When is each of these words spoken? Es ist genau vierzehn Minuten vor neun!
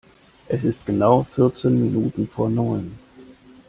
Es 0.47 0.63
ist 0.63 0.87
genau 0.87 1.21
vierzehn 1.35 1.79
Minuten 1.79 2.27
vor 2.27 2.49
neun! 2.49 2.97